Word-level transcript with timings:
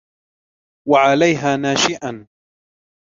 وَعَلَيْهَا 0.87 1.55
نَاشِئًا 1.57 2.27